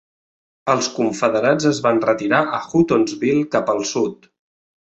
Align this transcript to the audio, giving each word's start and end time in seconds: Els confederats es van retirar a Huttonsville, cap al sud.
Els 0.73 0.87
confederats 0.95 1.67
es 1.73 1.83
van 1.87 2.01
retirar 2.07 2.41
a 2.59 2.63
Huttonsville, 2.71 3.47
cap 3.57 3.73
al 3.77 3.87
sud. 3.95 4.31